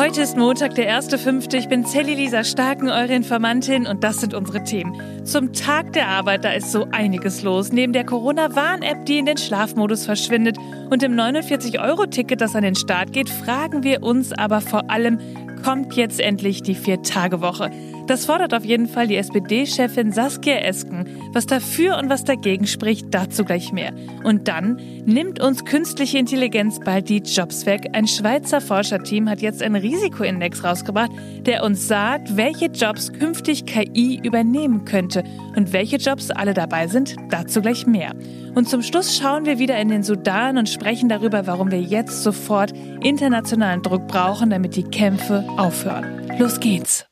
Heute 0.00 0.22
ist 0.22 0.34
Montag, 0.34 0.76
der 0.76 0.98
1.5. 0.98 1.52
Ich 1.52 1.68
bin 1.68 1.84
Sally 1.84 2.14
Lisa 2.14 2.42
Starken, 2.42 2.88
eure 2.88 3.14
Informantin 3.14 3.86
und 3.86 4.02
das 4.02 4.16
sind 4.16 4.32
unsere 4.32 4.64
Themen. 4.64 5.26
Zum 5.26 5.52
Tag 5.52 5.92
der 5.92 6.08
Arbeit, 6.08 6.42
da 6.42 6.52
ist 6.52 6.72
so 6.72 6.86
einiges 6.90 7.42
los. 7.42 7.70
Neben 7.70 7.92
der 7.92 8.06
Corona-Warn-App, 8.06 9.04
die 9.04 9.18
in 9.18 9.26
den 9.26 9.36
Schlafmodus 9.36 10.06
verschwindet 10.06 10.56
und 10.88 11.02
dem 11.02 11.12
49-Euro-Ticket, 11.12 12.40
das 12.40 12.56
an 12.56 12.62
den 12.62 12.76
Start 12.76 13.12
geht, 13.12 13.28
fragen 13.28 13.82
wir 13.82 14.02
uns 14.02 14.32
aber 14.32 14.62
vor 14.62 14.90
allem, 14.90 15.18
kommt 15.62 15.92
jetzt 15.96 16.18
endlich 16.18 16.62
die 16.62 16.76
Vier-Tage-Woche? 16.76 17.70
Das 18.10 18.24
fordert 18.24 18.54
auf 18.54 18.64
jeden 18.64 18.88
Fall 18.88 19.06
die 19.06 19.14
SPD-Chefin 19.14 20.10
Saskia 20.10 20.56
Esken. 20.56 21.06
Was 21.32 21.46
dafür 21.46 21.96
und 21.96 22.10
was 22.10 22.24
dagegen 22.24 22.66
spricht, 22.66 23.14
dazu 23.14 23.44
gleich 23.44 23.70
mehr. 23.70 23.92
Und 24.24 24.48
dann 24.48 24.80
nimmt 25.04 25.40
uns 25.40 25.64
künstliche 25.64 26.18
Intelligenz 26.18 26.80
bald 26.80 27.08
die 27.08 27.18
Jobs 27.18 27.66
weg. 27.66 27.90
Ein 27.92 28.08
Schweizer 28.08 28.60
Forscherteam 28.60 29.30
hat 29.30 29.42
jetzt 29.42 29.62
einen 29.62 29.76
Risikoindex 29.76 30.64
rausgebracht, 30.64 31.12
der 31.46 31.62
uns 31.62 31.86
sagt, 31.86 32.36
welche 32.36 32.66
Jobs 32.66 33.12
künftig 33.12 33.64
KI 33.64 34.20
übernehmen 34.24 34.84
könnte. 34.84 35.22
Und 35.54 35.72
welche 35.72 35.98
Jobs 35.98 36.32
alle 36.32 36.52
dabei 36.52 36.88
sind, 36.88 37.14
dazu 37.28 37.62
gleich 37.62 37.86
mehr. 37.86 38.10
Und 38.56 38.68
zum 38.68 38.82
Schluss 38.82 39.16
schauen 39.16 39.46
wir 39.46 39.60
wieder 39.60 39.78
in 39.78 39.88
den 39.88 40.02
Sudan 40.02 40.58
und 40.58 40.68
sprechen 40.68 41.08
darüber, 41.08 41.46
warum 41.46 41.70
wir 41.70 41.80
jetzt 41.80 42.24
sofort 42.24 42.72
internationalen 43.04 43.82
Druck 43.82 44.08
brauchen, 44.08 44.50
damit 44.50 44.74
die 44.74 44.82
Kämpfe 44.82 45.44
aufhören. 45.56 46.28
Los 46.40 46.58
geht's! 46.58 47.09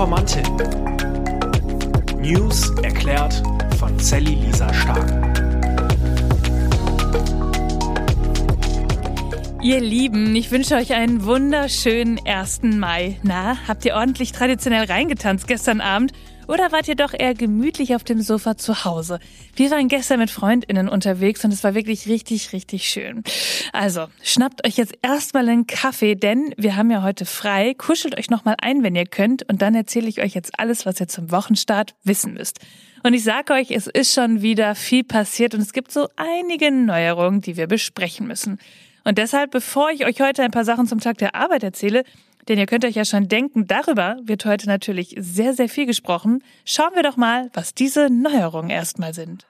Informantin. 0.00 0.46
News 2.22 2.70
erklärt 2.82 3.42
von 3.78 3.98
Sally 3.98 4.34
Lisa 4.34 4.72
Stark. 4.72 5.06
Ihr 9.62 9.78
Lieben, 9.82 10.34
ich 10.34 10.50
wünsche 10.50 10.76
euch 10.76 10.94
einen 10.94 11.26
wunderschönen 11.26 12.18
1. 12.24 12.62
Mai. 12.62 13.18
Na, 13.22 13.58
habt 13.68 13.84
ihr 13.84 13.94
ordentlich 13.94 14.32
traditionell 14.32 14.86
reingetanzt 14.86 15.46
gestern 15.46 15.82
Abend? 15.82 16.12
Oder 16.50 16.72
wart 16.72 16.88
ihr 16.88 16.96
doch 16.96 17.14
eher 17.16 17.34
gemütlich 17.34 17.94
auf 17.94 18.02
dem 18.02 18.20
Sofa 18.20 18.56
zu 18.56 18.84
Hause? 18.84 19.20
Wir 19.54 19.70
waren 19.70 19.86
gestern 19.86 20.18
mit 20.18 20.32
FreundInnen 20.32 20.88
unterwegs 20.88 21.44
und 21.44 21.52
es 21.52 21.62
war 21.62 21.76
wirklich 21.76 22.08
richtig, 22.08 22.52
richtig 22.52 22.88
schön. 22.88 23.22
Also, 23.72 24.08
schnappt 24.20 24.66
euch 24.66 24.76
jetzt 24.76 24.94
erstmal 25.00 25.48
einen 25.48 25.68
Kaffee, 25.68 26.16
denn 26.16 26.52
wir 26.56 26.74
haben 26.74 26.90
ja 26.90 27.04
heute 27.04 27.24
frei. 27.24 27.74
Kuschelt 27.74 28.18
euch 28.18 28.30
nochmal 28.30 28.56
ein, 28.60 28.82
wenn 28.82 28.96
ihr 28.96 29.06
könnt. 29.06 29.48
Und 29.48 29.62
dann 29.62 29.76
erzähle 29.76 30.08
ich 30.08 30.20
euch 30.20 30.34
jetzt 30.34 30.58
alles, 30.58 30.86
was 30.86 30.98
ihr 30.98 31.06
zum 31.06 31.30
Wochenstart 31.30 31.94
wissen 32.02 32.34
müsst. 32.34 32.58
Und 33.04 33.14
ich 33.14 33.22
sage 33.22 33.52
euch, 33.52 33.70
es 33.70 33.86
ist 33.86 34.12
schon 34.12 34.42
wieder 34.42 34.74
viel 34.74 35.04
passiert 35.04 35.54
und 35.54 35.60
es 35.60 35.72
gibt 35.72 35.92
so 35.92 36.08
einige 36.16 36.72
Neuerungen, 36.72 37.42
die 37.42 37.56
wir 37.56 37.68
besprechen 37.68 38.26
müssen. 38.26 38.58
Und 39.04 39.18
deshalb, 39.18 39.52
bevor 39.52 39.90
ich 39.90 40.04
euch 40.04 40.20
heute 40.20 40.42
ein 40.42 40.50
paar 40.50 40.64
Sachen 40.64 40.88
zum 40.88 40.98
Tag 40.98 41.18
der 41.18 41.36
Arbeit 41.36 41.62
erzähle, 41.62 42.02
denn 42.50 42.58
ihr 42.58 42.66
könnt 42.66 42.84
euch 42.84 42.96
ja 42.96 43.04
schon 43.04 43.28
denken, 43.28 43.68
darüber 43.68 44.16
wird 44.24 44.44
heute 44.44 44.66
natürlich 44.66 45.14
sehr, 45.16 45.54
sehr 45.54 45.68
viel 45.68 45.86
gesprochen. 45.86 46.42
Schauen 46.64 46.90
wir 46.96 47.04
doch 47.04 47.16
mal, 47.16 47.48
was 47.54 47.74
diese 47.74 48.10
Neuerungen 48.10 48.70
erstmal 48.70 49.14
sind. 49.14 49.46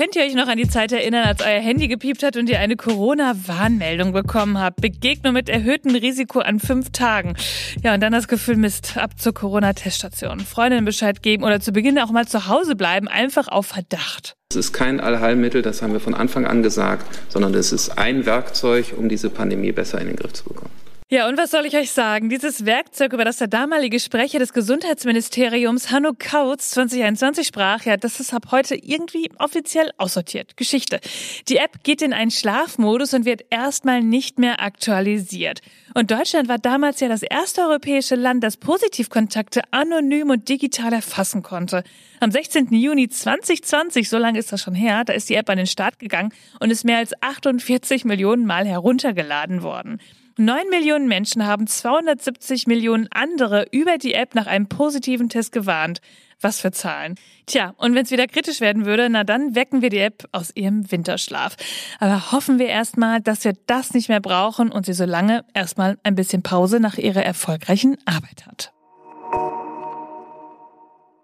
Könnt 0.00 0.16
ihr 0.16 0.22
euch 0.22 0.34
noch 0.34 0.48
an 0.48 0.56
die 0.56 0.66
Zeit 0.66 0.92
erinnern, 0.92 1.26
als 1.26 1.42
euer 1.42 1.60
Handy 1.60 1.86
gepiept 1.86 2.22
hat 2.22 2.38
und 2.38 2.48
ihr 2.48 2.58
eine 2.58 2.74
Corona-Warnmeldung 2.76 4.12
bekommen 4.12 4.58
habt? 4.58 4.80
Begegnung 4.80 5.34
mit 5.34 5.50
erhöhtem 5.50 5.94
Risiko 5.94 6.38
an 6.38 6.58
fünf 6.58 6.88
Tagen. 6.88 7.34
Ja, 7.82 7.92
und 7.92 8.00
dann 8.00 8.14
das 8.14 8.26
Gefühl, 8.26 8.56
Mist, 8.56 8.96
ab 8.96 9.20
zur 9.20 9.34
Corona-Teststation. 9.34 10.40
Freundinnen 10.40 10.86
Bescheid 10.86 11.22
geben 11.22 11.44
oder 11.44 11.60
zu 11.60 11.72
Beginn 11.72 11.98
auch 11.98 12.12
mal 12.12 12.26
zu 12.26 12.48
Hause 12.48 12.76
bleiben, 12.76 13.08
einfach 13.08 13.48
auf 13.48 13.66
Verdacht. 13.66 14.36
Es 14.50 14.56
ist 14.56 14.72
kein 14.72 15.00
Allheilmittel, 15.00 15.60
das 15.60 15.82
haben 15.82 15.92
wir 15.92 16.00
von 16.00 16.14
Anfang 16.14 16.46
an 16.46 16.62
gesagt, 16.62 17.04
sondern 17.28 17.52
es 17.52 17.70
ist 17.70 17.98
ein 17.98 18.24
Werkzeug, 18.24 18.94
um 18.96 19.10
diese 19.10 19.28
Pandemie 19.28 19.72
besser 19.72 20.00
in 20.00 20.06
den 20.06 20.16
Griff 20.16 20.32
zu 20.32 20.44
bekommen. 20.44 20.79
Ja, 21.12 21.28
und 21.28 21.36
was 21.36 21.50
soll 21.50 21.66
ich 21.66 21.76
euch 21.76 21.90
sagen? 21.90 22.28
Dieses 22.28 22.66
Werkzeug, 22.66 23.12
über 23.12 23.24
das 23.24 23.38
der 23.38 23.48
damalige 23.48 23.98
Sprecher 23.98 24.38
des 24.38 24.52
Gesundheitsministeriums 24.52 25.90
Hanno 25.90 26.12
Kautz 26.16 26.70
2021 26.70 27.48
sprach, 27.48 27.84
ja, 27.84 27.96
das 27.96 28.20
ist 28.20 28.32
ab 28.32 28.52
heute 28.52 28.76
irgendwie 28.76 29.28
offiziell 29.40 29.90
aussortiert. 29.98 30.56
Geschichte. 30.56 31.00
Die 31.48 31.56
App 31.56 31.82
geht 31.82 32.00
in 32.00 32.12
einen 32.12 32.30
Schlafmodus 32.30 33.12
und 33.12 33.24
wird 33.24 33.42
erstmal 33.50 34.02
nicht 34.02 34.38
mehr 34.38 34.62
aktualisiert. 34.62 35.62
Und 35.94 36.12
Deutschland 36.12 36.48
war 36.48 36.58
damals 36.58 37.00
ja 37.00 37.08
das 37.08 37.24
erste 37.24 37.62
europäische 37.62 38.14
Land, 38.14 38.44
das 38.44 38.56
Positivkontakte 38.56 39.62
anonym 39.72 40.30
und 40.30 40.48
digital 40.48 40.92
erfassen 40.92 41.42
konnte. 41.42 41.82
Am 42.20 42.30
16. 42.30 42.72
Juni 42.72 43.08
2020, 43.08 44.08
so 44.08 44.16
lange 44.16 44.38
ist 44.38 44.52
das 44.52 44.62
schon 44.62 44.76
her, 44.76 45.02
da 45.04 45.12
ist 45.12 45.28
die 45.28 45.34
App 45.34 45.50
an 45.50 45.56
den 45.56 45.66
Start 45.66 45.98
gegangen 45.98 46.32
und 46.60 46.70
ist 46.70 46.84
mehr 46.84 46.98
als 46.98 47.20
48 47.20 48.04
Millionen 48.04 48.46
Mal 48.46 48.64
heruntergeladen 48.64 49.64
worden. 49.64 49.98
Neun 50.40 50.70
Millionen 50.70 51.06
Menschen 51.06 51.44
haben 51.44 51.66
270 51.66 52.66
Millionen 52.66 53.08
andere 53.10 53.66
über 53.72 53.98
die 53.98 54.14
App 54.14 54.34
nach 54.34 54.46
einem 54.46 54.70
positiven 54.70 55.28
Test 55.28 55.52
gewarnt. 55.52 56.00
Was 56.40 56.62
für 56.62 56.72
Zahlen. 56.72 57.16
Tja, 57.44 57.74
und 57.76 57.94
wenn 57.94 58.04
es 58.06 58.10
wieder 58.10 58.26
kritisch 58.26 58.62
werden 58.62 58.86
würde, 58.86 59.10
na 59.10 59.22
dann 59.22 59.54
wecken 59.54 59.82
wir 59.82 59.90
die 59.90 59.98
App 59.98 60.26
aus 60.32 60.50
ihrem 60.54 60.90
Winterschlaf. 60.90 61.56
Aber 61.98 62.32
hoffen 62.32 62.58
wir 62.58 62.68
erstmal, 62.68 63.20
dass 63.20 63.44
wir 63.44 63.52
das 63.66 63.92
nicht 63.92 64.08
mehr 64.08 64.20
brauchen 64.20 64.72
und 64.72 64.86
sie 64.86 64.94
so 64.94 65.04
lange 65.04 65.44
erstmal 65.52 65.98
ein 66.04 66.14
bisschen 66.14 66.42
Pause 66.42 66.80
nach 66.80 66.96
ihrer 66.96 67.22
erfolgreichen 67.22 67.98
Arbeit 68.06 68.46
hat. 68.46 68.72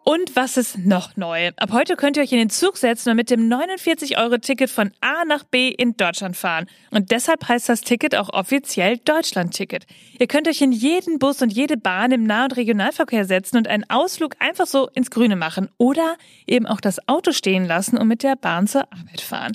Und 0.09 0.37
was 0.37 0.57
ist 0.57 0.79
noch 0.79 1.17
neu? 1.17 1.51
Ab 1.57 1.71
heute 1.73 1.97
könnt 1.97 2.17
ihr 2.17 2.23
euch 2.23 2.31
in 2.31 2.39
den 2.39 2.49
Zug 2.49 2.77
setzen 2.77 3.11
und 3.11 3.17
mit 3.17 3.29
dem 3.29 3.49
49-Euro-Ticket 3.49 4.71
von 4.71 4.93
A 5.01 5.25
nach 5.25 5.43
B 5.43 5.69
in 5.69 5.97
Deutschland 5.97 6.37
fahren. 6.37 6.67
Und 6.93 7.11
deshalb 7.11 7.49
heißt 7.49 7.69
das 7.69 7.81
Ticket 7.81 8.15
auch 8.15 8.29
offiziell 8.33 8.99
Deutschland-Ticket. 8.99 9.85
Ihr 10.21 10.29
könnt 10.29 10.47
euch 10.47 10.63
in 10.63 10.71
jeden 10.71 11.19
Bus 11.19 11.43
und 11.43 11.53
jede 11.53 11.77
Bahn 11.77 12.13
im 12.13 12.23
Nah- 12.23 12.45
und 12.45 12.57
Regionalverkehr 12.57 13.25
setzen 13.25 13.57
und 13.57 13.67
einen 13.67 13.83
Ausflug 13.91 14.37
einfach 14.39 14.69
so 14.69 14.89
ins 14.95 15.11
Grüne 15.11 15.35
machen. 15.35 15.71
Oder 15.77 16.15
eben 16.47 16.67
auch 16.67 16.81
das 16.81 17.09
Auto 17.09 17.33
stehen 17.33 17.65
lassen 17.65 17.99
und 17.99 18.07
mit 18.07 18.23
der 18.23 18.37
Bahn 18.37 18.69
zur 18.69 18.83
Arbeit 18.93 19.21
fahren. 19.21 19.55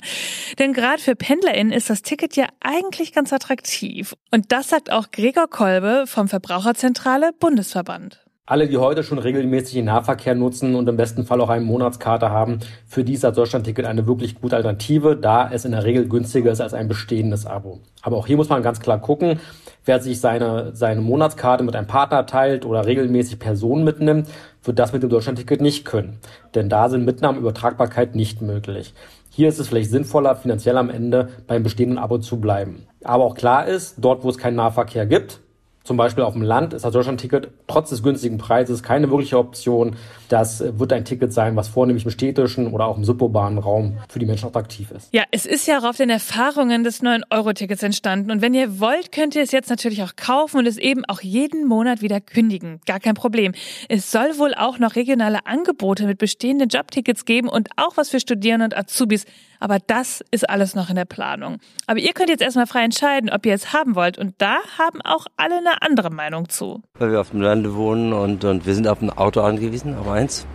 Denn 0.58 0.74
gerade 0.74 1.00
für 1.00 1.16
PendlerInnen 1.16 1.72
ist 1.72 1.88
das 1.88 2.02
Ticket 2.02 2.36
ja 2.36 2.46
eigentlich 2.60 3.14
ganz 3.14 3.32
attraktiv. 3.32 4.14
Und 4.30 4.52
das 4.52 4.68
sagt 4.68 4.92
auch 4.92 5.12
Gregor 5.12 5.48
Kolbe 5.48 6.04
vom 6.06 6.28
Verbraucherzentrale 6.28 7.32
Bundesverband. 7.40 8.22
Alle, 8.44 8.66
die 8.66 8.76
heute 8.76 9.04
schon 9.04 9.20
regelmäßig 9.20 9.74
den 9.74 9.84
Nahverkehr 9.84 10.34
nutzen 10.34 10.74
und 10.74 10.88
im 10.88 10.96
besten 10.96 11.24
Fall 11.24 11.40
auch 11.40 11.48
eine 11.48 11.64
Monatskarte 11.64 12.30
haben, 12.30 12.58
für 12.88 13.04
die 13.04 13.12
ist 13.12 13.22
das 13.22 13.36
Deutschlandticket 13.36 13.86
eine 13.86 14.08
wirklich 14.08 14.40
gute 14.40 14.56
Alternative, 14.56 15.14
da 15.14 15.48
es 15.48 15.64
in 15.64 15.70
der 15.70 15.84
Regel 15.84 16.08
günstiger 16.08 16.50
ist 16.50 16.60
als 16.60 16.74
ein 16.74 16.88
bestehendes 16.88 17.46
Abo. 17.46 17.78
Aber 18.02 18.16
auch 18.16 18.26
hier 18.26 18.36
muss 18.36 18.48
man 18.48 18.64
ganz 18.64 18.80
klar 18.80 19.00
gucken, 19.00 19.38
wer 19.84 20.00
sich 20.00 20.18
seine, 20.18 20.74
seine 20.74 21.02
Monatskarte 21.02 21.62
mit 21.62 21.76
einem 21.76 21.86
Partner 21.86 22.26
teilt 22.26 22.66
oder 22.66 22.84
regelmäßig 22.84 23.38
Personen 23.38 23.84
mitnimmt, 23.84 24.26
wird 24.64 24.76
das 24.76 24.92
mit 24.92 25.04
dem 25.04 25.10
Deutschlandticket 25.10 25.60
nicht 25.60 25.84
können. 25.84 26.18
Denn 26.56 26.68
da 26.68 26.88
sind 26.88 27.04
Mitnahmeübertragbarkeit 27.04 28.16
nicht 28.16 28.42
möglich. 28.42 28.92
Hier 29.30 29.48
ist 29.50 29.60
es 29.60 29.68
vielleicht 29.68 29.90
sinnvoller, 29.90 30.34
finanziell 30.34 30.78
am 30.78 30.90
Ende 30.90 31.28
beim 31.46 31.62
bestehenden 31.62 31.98
Abo 31.98 32.18
zu 32.18 32.40
bleiben. 32.40 32.88
Aber 33.04 33.22
auch 33.22 33.36
klar 33.36 33.68
ist, 33.68 33.94
dort 33.98 34.24
wo 34.24 34.30
es 34.30 34.36
keinen 34.36 34.56
Nahverkehr 34.56 35.06
gibt, 35.06 35.38
zum 35.84 35.96
Beispiel 35.96 36.24
auf 36.24 36.34
dem 36.34 36.42
Land 36.42 36.74
ist 36.74 36.84
das 36.84 36.92
Deutschland-Ticket 36.92 37.48
trotz 37.66 37.90
des 37.90 38.02
günstigen 38.02 38.38
Preises 38.38 38.82
keine 38.82 39.10
wirkliche 39.10 39.38
Option. 39.38 39.96
Das 40.28 40.62
wird 40.78 40.92
ein 40.92 41.04
Ticket 41.04 41.32
sein, 41.32 41.56
was 41.56 41.68
vornehmlich 41.68 42.04
im 42.04 42.10
städtischen 42.10 42.72
oder 42.72 42.86
auch 42.86 42.96
im 42.96 43.04
suburbanen 43.04 43.58
Raum 43.58 43.98
für 44.08 44.18
die 44.18 44.26
Menschen 44.26 44.48
attraktiv 44.48 44.90
ist. 44.90 45.08
Ja, 45.12 45.24
es 45.30 45.46
ist 45.46 45.66
ja 45.66 45.78
auch 45.78 45.84
auf 45.84 45.96
den 45.96 46.10
Erfahrungen 46.10 46.84
des 46.84 47.02
9-Euro-Tickets 47.02 47.82
entstanden. 47.82 48.30
Und 48.30 48.42
wenn 48.42 48.54
ihr 48.54 48.80
wollt, 48.80 49.12
könnt 49.12 49.34
ihr 49.34 49.42
es 49.42 49.52
jetzt 49.52 49.70
natürlich 49.70 50.02
auch 50.02 50.16
kaufen 50.16 50.58
und 50.58 50.66
es 50.66 50.78
eben 50.78 51.04
auch 51.06 51.20
jeden 51.20 51.66
Monat 51.66 52.00
wieder 52.00 52.20
kündigen. 52.20 52.80
Gar 52.86 53.00
kein 53.00 53.14
Problem. 53.14 53.52
Es 53.88 54.10
soll 54.10 54.38
wohl 54.38 54.54
auch 54.54 54.78
noch 54.78 54.96
regionale 54.96 55.46
Angebote 55.46 56.06
mit 56.06 56.18
bestehenden 56.18 56.68
Jobtickets 56.68 57.24
geben 57.24 57.48
und 57.48 57.68
auch 57.76 57.96
was 57.96 58.08
für 58.08 58.20
Studierende 58.20 58.64
und 58.64 58.76
Azubis. 58.76 59.26
Aber 59.62 59.78
das 59.78 60.24
ist 60.32 60.50
alles 60.50 60.74
noch 60.74 60.90
in 60.90 60.96
der 60.96 61.04
Planung. 61.04 61.58
Aber 61.86 62.00
ihr 62.00 62.12
könnt 62.14 62.30
jetzt 62.30 62.42
erstmal 62.42 62.66
frei 62.66 62.82
entscheiden, 62.82 63.30
ob 63.30 63.46
ihr 63.46 63.54
es 63.54 63.72
haben 63.72 63.94
wollt. 63.94 64.18
Und 64.18 64.34
da 64.38 64.56
haben 64.76 65.00
auch 65.02 65.26
alle 65.36 65.58
eine 65.58 65.71
andere 65.80 66.10
Meinung 66.10 66.48
zu. 66.48 66.82
Weil 66.98 67.12
wir 67.12 67.20
auf 67.20 67.30
dem 67.30 67.40
Lande 67.40 67.74
wohnen 67.74 68.12
und, 68.12 68.44
und 68.44 68.66
wir 68.66 68.74
sind 68.74 68.86
auf 68.88 69.00
ein 69.00 69.10
Auto 69.10 69.40
angewiesen, 69.40 69.94
aber 69.94 70.12
eins. 70.12 70.46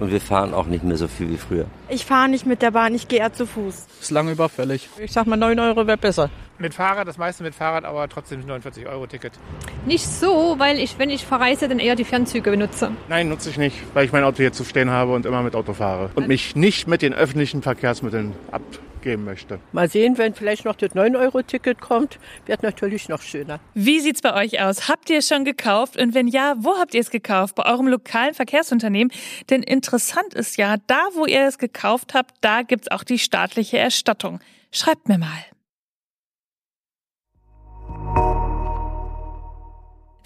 Und 0.00 0.10
wir 0.10 0.20
fahren 0.20 0.54
auch 0.54 0.66
nicht 0.66 0.82
mehr 0.82 0.96
so 0.96 1.06
viel 1.06 1.30
wie 1.30 1.36
früher. 1.36 1.66
Ich 1.88 2.04
fahre 2.04 2.28
nicht 2.28 2.46
mit 2.46 2.62
der 2.62 2.72
Bahn, 2.72 2.94
ich 2.94 3.06
gehe 3.06 3.20
eher 3.20 3.32
zu 3.32 3.46
Fuß. 3.46 3.86
Ist 4.00 4.10
lange 4.10 4.32
überfällig. 4.32 4.88
Ich 4.98 5.12
sag 5.12 5.26
mal 5.26 5.36
9 5.36 5.58
Euro 5.60 5.86
wäre 5.86 5.96
besser. 5.96 6.30
Mit 6.58 6.74
Fahrrad, 6.74 7.06
das 7.06 7.16
meiste 7.18 7.42
mit 7.42 7.54
Fahrrad, 7.54 7.84
aber 7.84 8.08
trotzdem 8.08 8.40
49 8.40 8.86
Euro 8.86 9.06
Ticket. 9.06 9.32
Nicht 9.86 10.06
so, 10.06 10.54
weil 10.58 10.78
ich, 10.78 10.98
wenn 10.98 11.10
ich 11.10 11.24
verreise, 11.24 11.68
dann 11.68 11.78
eher 11.78 11.96
die 11.96 12.04
Fernzüge 12.04 12.50
benutze. 12.50 12.90
Nein, 13.08 13.28
nutze 13.28 13.50
ich 13.50 13.58
nicht, 13.58 13.76
weil 13.92 14.04
ich 14.04 14.12
mein 14.12 14.24
Auto 14.24 14.38
hier 14.38 14.52
zu 14.52 14.64
stehen 14.64 14.90
habe 14.90 15.14
und 15.14 15.26
immer 15.26 15.42
mit 15.42 15.54
Auto 15.54 15.74
fahre. 15.74 16.10
Und 16.14 16.28
mich 16.28 16.56
nicht 16.56 16.86
mit 16.88 17.02
den 17.02 17.12
öffentlichen 17.12 17.62
Verkehrsmitteln 17.62 18.34
geben 19.04 19.24
möchte. 19.24 19.60
Mal 19.70 19.88
sehen, 19.88 20.18
wenn 20.18 20.34
vielleicht 20.34 20.64
noch 20.64 20.74
das 20.74 20.90
9-Euro-Ticket 20.90 21.80
kommt, 21.80 22.18
wird 22.46 22.64
natürlich 22.64 23.08
noch 23.08 23.22
schöner. 23.22 23.60
Wie 23.74 24.00
sieht 24.00 24.16
es 24.16 24.22
bei 24.22 24.34
euch 24.34 24.60
aus? 24.60 24.88
Habt 24.88 25.08
ihr 25.10 25.18
es 25.18 25.28
schon 25.28 25.44
gekauft? 25.44 25.96
Und 25.96 26.14
wenn 26.14 26.26
ja, 26.26 26.56
wo 26.58 26.76
habt 26.78 26.94
ihr 26.94 27.00
es 27.00 27.10
gekauft? 27.10 27.54
Bei 27.54 27.66
eurem 27.66 27.86
lokalen 27.86 28.34
Verkehrsunternehmen? 28.34 29.12
Denn 29.50 29.62
interessant 29.62 30.34
ist 30.34 30.56
ja, 30.56 30.78
da, 30.88 31.02
wo 31.14 31.26
ihr 31.26 31.46
es 31.46 31.58
gekauft 31.58 32.14
habt, 32.14 32.34
da 32.40 32.62
gibt 32.62 32.86
es 32.86 32.90
auch 32.90 33.04
die 33.04 33.20
staatliche 33.20 33.78
Erstattung. 33.78 34.40
Schreibt 34.72 35.08
mir 35.08 35.18
mal. 35.18 35.28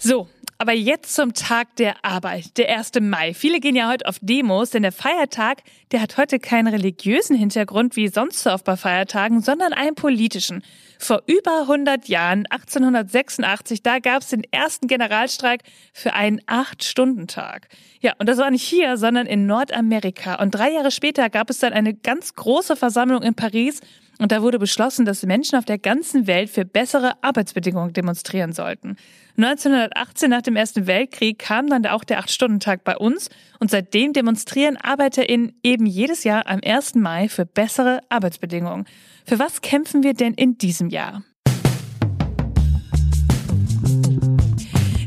So, 0.01 0.29
aber 0.61 0.73
jetzt 0.73 1.15
zum 1.15 1.33
Tag 1.33 1.73
der 1.77 2.03
Arbeit, 2.03 2.57
der 2.57 2.77
1. 2.77 2.91
Mai. 2.99 3.33
Viele 3.33 3.61
gehen 3.61 3.77
ja 3.77 3.89
heute 3.89 4.05
auf 4.05 4.17
Demos, 4.21 4.71
denn 4.71 4.83
der 4.83 4.91
Feiertag, 4.91 5.63
der 5.93 6.01
hat 6.01 6.17
heute 6.17 6.37
keinen 6.37 6.67
religiösen 6.67 7.37
Hintergrund 7.37 7.95
wie 7.95 8.09
sonst 8.09 8.43
so 8.43 8.51
oft 8.51 8.65
bei 8.65 8.75
Feiertagen, 8.75 9.41
sondern 9.41 9.71
einen 9.71 9.95
politischen. 9.95 10.61
Vor 10.99 11.23
über 11.27 11.61
100 11.61 12.09
Jahren, 12.09 12.45
1886, 12.47 13.83
da 13.83 13.99
gab 13.99 14.21
es 14.21 14.31
den 14.31 14.43
ersten 14.51 14.87
Generalstreik 14.87 15.61
für 15.93 16.11
einen 16.11 16.41
Acht-Stunden-Tag. 16.45 17.69
Ja, 18.01 18.15
und 18.17 18.27
das 18.27 18.37
war 18.37 18.51
nicht 18.51 18.63
hier, 18.63 18.97
sondern 18.97 19.27
in 19.27 19.45
Nordamerika. 19.45 20.35
Und 20.41 20.51
drei 20.51 20.71
Jahre 20.73 20.91
später 20.91 21.29
gab 21.29 21.49
es 21.49 21.59
dann 21.59 21.71
eine 21.71 21.93
ganz 21.93 22.33
große 22.33 22.75
Versammlung 22.75 23.23
in 23.23 23.33
Paris, 23.33 23.79
und 24.19 24.33
da 24.33 24.41
wurde 24.41 24.59
beschlossen, 24.59 25.05
dass 25.05 25.23
Menschen 25.23 25.57
auf 25.57 25.65
der 25.65 25.77
ganzen 25.77 26.27
Welt 26.27 26.49
für 26.49 26.65
bessere 26.65 27.13
Arbeitsbedingungen 27.23 27.93
demonstrieren 27.93 28.51
sollten. 28.51 28.97
1918 29.37 30.29
nach 30.29 30.41
dem 30.41 30.57
Ersten 30.57 30.87
Weltkrieg 30.87 31.39
kam 31.39 31.67
dann 31.67 31.85
auch 31.85 32.03
der 32.03 32.19
Acht-Stunden-Tag 32.19 32.83
bei 32.83 32.97
uns 32.97 33.29
und 33.59 33.71
seitdem 33.71 34.11
demonstrieren 34.11 34.75
ArbeiterInnen 34.75 35.53
eben 35.63 35.85
jedes 35.85 36.25
Jahr 36.25 36.47
am 36.47 36.59
1. 36.63 36.95
Mai 36.95 37.29
für 37.29 37.45
bessere 37.45 38.01
Arbeitsbedingungen. 38.09 38.85
Für 39.25 39.39
was 39.39 39.61
kämpfen 39.61 40.03
wir 40.03 40.13
denn 40.13 40.33
in 40.33 40.57
diesem 40.57 40.89
Jahr? 40.89 41.23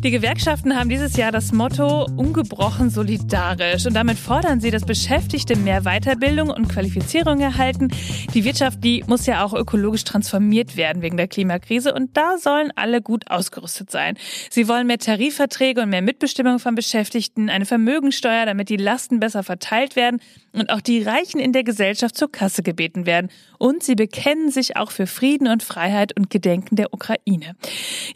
Die 0.03 0.11
Gewerkschaften 0.11 0.77
haben 0.77 0.89
dieses 0.89 1.17
Jahr 1.17 1.31
das 1.31 1.53
Motto 1.53 2.07
ungebrochen 2.17 2.91
solidarisch 2.91 3.87
und 3.87 3.95
damit 3.95 4.19
fordern 4.19 4.59
sie, 4.61 4.73
dass 4.73 4.85
Beschäftigte 4.85 5.55
mehr 5.55 5.83
Weiterbildung 5.83 6.51
und 6.51 6.69
Qualifizierung 6.69 7.39
erhalten. 7.39 7.87
Die 8.35 8.43
Wirtschaft, 8.43 8.83
die 8.83 9.05
muss 9.07 9.27
ja 9.27 9.45
auch 9.45 9.55
ökologisch 9.55 10.03
transformiert 10.03 10.77
werden 10.77 11.03
wegen 11.03 11.17
der 11.17 11.29
Klimakrise 11.29 11.95
und 11.95 12.17
da 12.17 12.37
sollen 12.37 12.73
alle 12.75 13.01
gut 13.01 13.31
ausgerüstet 13.31 13.93
sein. 13.93 14.19
Sie 14.51 14.67
wollen 14.67 14.89
mehr 14.89 14.99
Tarifverträge 14.99 15.83
und 15.83 15.91
mehr 15.91 16.03
Mitbestimmung 16.03 16.59
von 16.59 16.75
Beschäftigten, 16.75 17.49
eine 17.49 17.65
Vermögensteuer, 17.65 18.45
damit 18.45 18.71
die 18.71 18.79
Lasten 18.79 19.21
besser 19.21 19.45
verteilt 19.45 19.95
werden 19.95 20.21
und 20.53 20.71
auch 20.71 20.81
die 20.81 21.01
Reichen 21.05 21.39
in 21.39 21.53
der 21.53 21.63
Gesellschaft 21.63 22.17
zur 22.17 22.31
Kasse 22.31 22.65
gebeten 22.65 23.07
werden. 23.07 23.31
Und 23.59 23.85
sie 23.85 23.95
bekennen 23.95 24.51
sich 24.51 24.77
auch 24.77 24.91
für 24.91 25.07
Frieden 25.07 25.47
und 25.47 25.63
Freiheit 25.63 26.17
und 26.17 26.29
Gedenken 26.29 26.75
der 26.75 26.93
Ukraine. 26.93 27.55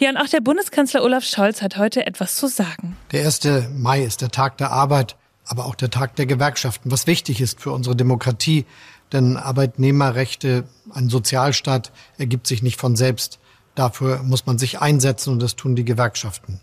Ja, 0.01 0.11
und 0.11 0.17
auch 0.17 0.27
der 0.27 0.41
Bundeskanzler 0.41 1.05
Olaf 1.05 1.25
Scholz 1.25 1.63
hat 1.63 1.76
heute 1.79 2.07
etwas 2.07 2.37
zu 2.37 2.49
sagen. 2.49 2.97
Der 3.13 3.25
1. 3.25 3.41
Mai 3.77 4.03
ist 4.03 4.23
der 4.23 4.31
Tag 4.31 4.59
der 4.59 4.71
Arbeit, 4.71 5.17
aber 5.45 5.67
auch 5.67 5.75
der 5.75 5.91
Tag 5.91 6.17
der 6.17 6.27
Gewerkschaften, 6.27 6.91
was 6.91 7.07
wichtig 7.07 7.41
ist 7.41 7.61
für 7.61 7.71
unsere 7.71 7.97
Demokratie. 7.97 8.67
Denn 9.13 9.37
Arbeitnehmerrechte, 9.37 10.65
ein 10.93 11.09
Sozialstaat 11.09 11.93
ergibt 12.19 12.47
sich 12.47 12.63
nicht 12.63 12.81
von 12.81 12.97
selbst. 12.97 13.39
Dafür 13.75 14.23
muss 14.23 14.47
man 14.47 14.59
sich 14.59 14.81
einsetzen 14.81 15.31
und 15.33 15.41
das 15.41 15.55
tun 15.55 15.77
die 15.77 15.85
Gewerkschaften. 15.85 16.61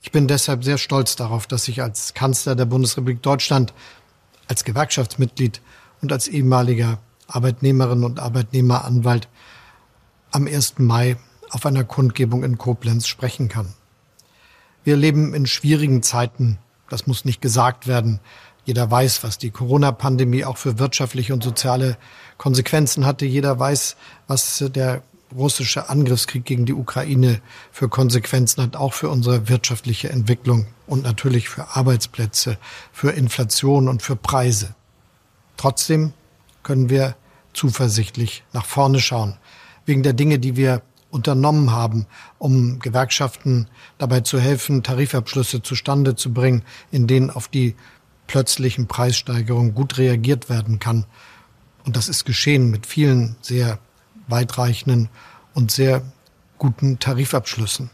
Ich 0.00 0.12
bin 0.12 0.28
deshalb 0.28 0.64
sehr 0.64 0.78
stolz 0.78 1.16
darauf, 1.16 1.46
dass 1.46 1.68
ich 1.68 1.82
als 1.82 2.14
Kanzler 2.14 2.54
der 2.54 2.64
Bundesrepublik 2.64 3.22
Deutschland, 3.22 3.74
als 4.46 4.64
Gewerkschaftsmitglied 4.64 5.60
und 6.00 6.12
als 6.12 6.28
ehemaliger 6.28 6.98
Arbeitnehmerin 7.26 8.04
und 8.04 8.20
Arbeitnehmeranwalt 8.20 9.28
am 10.30 10.46
1. 10.46 10.78
Mai 10.78 11.16
auf 11.50 11.66
einer 11.66 11.84
Kundgebung 11.84 12.44
in 12.44 12.58
Koblenz 12.58 13.06
sprechen 13.06 13.48
kann. 13.48 13.74
Wir 14.88 14.96
leben 14.96 15.34
in 15.34 15.44
schwierigen 15.44 16.02
Zeiten. 16.02 16.56
Das 16.88 17.06
muss 17.06 17.26
nicht 17.26 17.42
gesagt 17.42 17.86
werden. 17.88 18.20
Jeder 18.64 18.90
weiß, 18.90 19.22
was 19.22 19.36
die 19.36 19.50
Corona-Pandemie 19.50 20.46
auch 20.46 20.56
für 20.56 20.78
wirtschaftliche 20.78 21.34
und 21.34 21.44
soziale 21.44 21.98
Konsequenzen 22.38 23.04
hatte. 23.04 23.26
Jeder 23.26 23.58
weiß, 23.58 23.96
was 24.28 24.64
der 24.74 25.02
russische 25.36 25.90
Angriffskrieg 25.90 26.46
gegen 26.46 26.64
die 26.64 26.72
Ukraine 26.72 27.42
für 27.70 27.90
Konsequenzen 27.90 28.62
hat, 28.62 28.76
auch 28.76 28.94
für 28.94 29.10
unsere 29.10 29.50
wirtschaftliche 29.50 30.08
Entwicklung 30.08 30.64
und 30.86 31.02
natürlich 31.02 31.50
für 31.50 31.76
Arbeitsplätze, 31.76 32.56
für 32.90 33.10
Inflation 33.10 33.88
und 33.88 34.00
für 34.00 34.16
Preise. 34.16 34.74
Trotzdem 35.58 36.14
können 36.62 36.88
wir 36.88 37.14
zuversichtlich 37.52 38.42
nach 38.54 38.64
vorne 38.64 39.00
schauen, 39.00 39.36
wegen 39.84 40.02
der 40.02 40.14
Dinge, 40.14 40.38
die 40.38 40.56
wir 40.56 40.80
unternommen 41.10 41.70
haben, 41.72 42.06
um 42.38 42.78
Gewerkschaften 42.80 43.68
dabei 43.96 44.20
zu 44.20 44.38
helfen, 44.38 44.82
Tarifabschlüsse 44.82 45.62
zustande 45.62 46.16
zu 46.16 46.32
bringen, 46.32 46.62
in 46.90 47.06
denen 47.06 47.30
auf 47.30 47.48
die 47.48 47.74
plötzlichen 48.26 48.86
Preissteigerungen 48.86 49.74
gut 49.74 49.98
reagiert 49.98 50.50
werden 50.50 50.78
kann. 50.78 51.06
Und 51.84 51.96
das 51.96 52.08
ist 52.08 52.24
geschehen 52.24 52.70
mit 52.70 52.86
vielen 52.86 53.36
sehr 53.40 53.78
weitreichenden 54.26 55.08
und 55.54 55.70
sehr 55.70 56.02
guten 56.58 56.98
Tarifabschlüssen. 56.98 57.90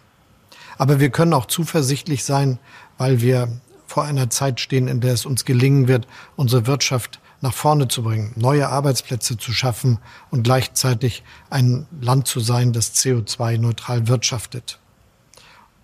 Aber 0.77 0.99
wir 0.99 1.11
können 1.11 1.35
auch 1.35 1.47
zuversichtlich 1.47 2.25
sein, 2.25 2.59
weil 2.99 3.21
wir 3.21 3.49
vor 3.87 4.05
einer 4.05 4.31
Zeit 4.31 4.59
stehen, 4.59 4.89
in 4.89 5.01
der 5.01 5.13
es 5.13 5.25
uns 5.25 5.45
gelingen 5.45 5.87
wird, 5.87 6.09
unsere 6.35 6.67
Wirtschaft 6.67 7.21
nach 7.45 7.53
vorne 7.53 7.89
zu 7.89 8.03
bringen, 8.03 8.33
neue 8.37 8.71
Arbeitsplätze 8.71 9.37
zu 9.37 9.53
schaffen 9.53 9.99
und 10.31 10.45
gleichzeitig 10.45 11.23
ein 11.51 11.87
Land 12.01 12.27
zu 12.27 12.41
sein, 12.41 12.73
das 12.73 12.95
CO2-neutral 12.95 14.09
wirtschaftet. 14.09 14.81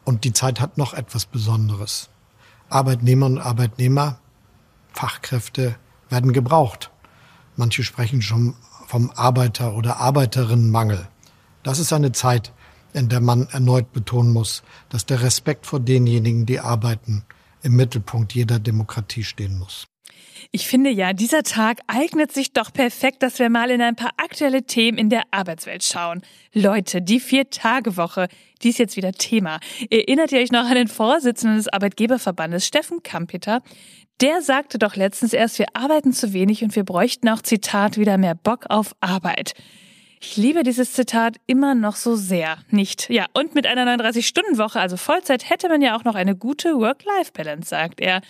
Und 0.04 0.24
die 0.24 0.32
Zeit 0.32 0.58
hat 0.58 0.78
noch 0.78 0.94
etwas 0.94 1.26
Besonderes. 1.26 2.08
Arbeitnehmer 2.70 3.26
und 3.26 3.38
Arbeitnehmer, 3.38 4.18
Fachkräfte 4.94 5.76
werden 6.08 6.32
gebraucht. 6.32 6.90
Manche 7.56 7.84
sprechen 7.84 8.22
schon 8.22 8.54
vom 8.86 9.10
Arbeiter- 9.10 9.74
oder 9.74 9.98
Arbeiterinnenmangel. 9.98 11.08
Das 11.62 11.78
ist 11.78 11.92
eine 11.92 12.12
Zeit, 12.12 12.54
in 12.94 13.10
der 13.10 13.20
man 13.20 13.48
erneut 13.48 13.92
betonen 13.92 14.32
muss, 14.32 14.62
dass 14.88 15.04
der 15.04 15.20
Respekt 15.20 15.66
vor 15.66 15.78
denjenigen, 15.78 16.46
die 16.46 16.58
arbeiten, 16.58 17.22
im 17.62 17.76
Mittelpunkt 17.76 18.32
jeder 18.32 18.58
Demokratie 18.58 19.24
stehen 19.24 19.58
muss. 19.58 19.89
Ich 20.52 20.66
finde 20.66 20.90
ja, 20.90 21.12
dieser 21.12 21.42
Tag 21.42 21.80
eignet 21.86 22.32
sich 22.32 22.52
doch 22.52 22.72
perfekt, 22.72 23.22
dass 23.22 23.38
wir 23.38 23.50
mal 23.50 23.70
in 23.70 23.82
ein 23.82 23.96
paar 23.96 24.12
aktuelle 24.16 24.62
Themen 24.62 24.98
in 24.98 25.10
der 25.10 25.22
Arbeitswelt 25.30 25.84
schauen. 25.84 26.22
Leute, 26.52 27.02
die 27.02 27.20
Vier-Tage-Woche, 27.20 28.28
die 28.62 28.70
ist 28.70 28.78
jetzt 28.78 28.96
wieder 28.96 29.12
Thema. 29.12 29.60
Erinnert 29.90 30.32
ihr 30.32 30.40
euch 30.40 30.52
noch 30.52 30.64
an 30.64 30.74
den 30.74 30.88
Vorsitzenden 30.88 31.56
des 31.56 31.68
Arbeitgeberverbandes, 31.68 32.66
Steffen 32.66 33.02
Kampeter? 33.02 33.62
Der 34.20 34.42
sagte 34.42 34.78
doch 34.78 34.96
letztens 34.96 35.32
erst, 35.32 35.58
wir 35.58 35.66
arbeiten 35.72 36.12
zu 36.12 36.32
wenig 36.32 36.62
und 36.62 36.76
wir 36.76 36.84
bräuchten 36.84 37.28
auch, 37.28 37.40
Zitat, 37.40 37.96
wieder 37.96 38.18
mehr 38.18 38.34
Bock 38.34 38.66
auf 38.68 38.94
Arbeit. 39.00 39.54
Ich 40.22 40.36
liebe 40.36 40.62
dieses 40.62 40.92
Zitat 40.92 41.36
immer 41.46 41.74
noch 41.74 41.96
so 41.96 42.14
sehr. 42.14 42.58
Nicht. 42.68 43.08
Ja, 43.08 43.24
und 43.32 43.54
mit 43.54 43.66
einer 43.66 43.86
39-Stunden-Woche, 43.86 44.78
also 44.78 44.98
Vollzeit, 44.98 45.48
hätte 45.48 45.70
man 45.70 45.80
ja 45.80 45.96
auch 45.96 46.04
noch 46.04 46.14
eine 46.14 46.36
gute 46.36 46.76
Work-Life-Balance, 46.78 47.70
sagt 47.70 48.00
er. 48.00 48.20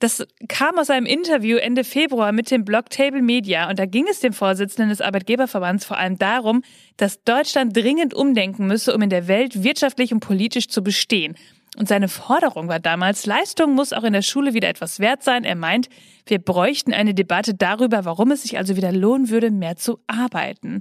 Das 0.00 0.26
kam 0.48 0.78
aus 0.78 0.88
einem 0.88 1.04
Interview 1.04 1.58
Ende 1.58 1.84
Februar 1.84 2.32
mit 2.32 2.50
dem 2.50 2.64
Blog 2.64 2.88
Table 2.88 3.20
Media 3.20 3.68
und 3.68 3.78
da 3.78 3.84
ging 3.84 4.06
es 4.10 4.20
dem 4.20 4.32
Vorsitzenden 4.32 4.88
des 4.88 5.02
Arbeitgeberverbands 5.02 5.84
vor 5.84 5.98
allem 5.98 6.16
darum, 6.16 6.62
dass 6.96 7.22
Deutschland 7.22 7.76
dringend 7.76 8.14
umdenken 8.14 8.66
müsse, 8.66 8.94
um 8.94 9.02
in 9.02 9.10
der 9.10 9.28
Welt 9.28 9.62
wirtschaftlich 9.62 10.14
und 10.14 10.20
politisch 10.20 10.68
zu 10.68 10.82
bestehen. 10.82 11.36
Und 11.76 11.86
seine 11.86 12.08
Forderung 12.08 12.68
war 12.68 12.80
damals, 12.80 13.26
Leistung 13.26 13.74
muss 13.74 13.92
auch 13.92 14.02
in 14.02 14.14
der 14.14 14.22
Schule 14.22 14.54
wieder 14.54 14.70
etwas 14.70 15.00
wert 15.00 15.22
sein. 15.22 15.44
Er 15.44 15.54
meint, 15.54 15.90
wir 16.24 16.38
bräuchten 16.38 16.94
eine 16.94 17.12
Debatte 17.12 17.54
darüber, 17.54 18.06
warum 18.06 18.30
es 18.30 18.42
sich 18.42 18.56
also 18.56 18.76
wieder 18.76 18.92
lohnen 18.92 19.28
würde, 19.28 19.50
mehr 19.50 19.76
zu 19.76 20.00
arbeiten. 20.06 20.80